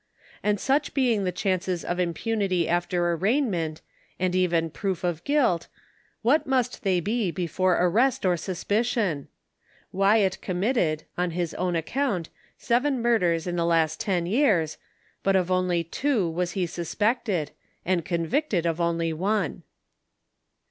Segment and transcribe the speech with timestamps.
[0.41, 3.81] And such being the chances of impunity after arraignment,
[4.19, 5.67] and even .proof of guilt,
[6.23, 9.27] what must they be before arrest or suspicion?
[9.91, 14.79] Wyatt com mitted, by his own account, seven murders in the last ten years,
[15.21, 17.51] but of only two was he suspected,
[17.85, 19.61] and convicted of only one.